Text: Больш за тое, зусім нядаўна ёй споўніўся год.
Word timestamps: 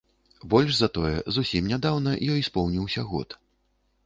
Больш 0.53 0.71
за 0.77 0.89
тое, 0.95 1.11
зусім 1.37 1.69
нядаўна 1.73 2.17
ёй 2.37 2.41
споўніўся 2.49 3.01
год. 3.13 3.39